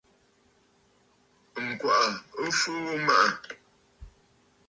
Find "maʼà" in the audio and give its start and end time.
3.07-3.27